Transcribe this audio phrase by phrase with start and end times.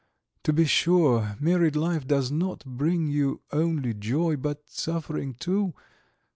[0.45, 5.75] To be sure married life does not bring only joy but suffering too.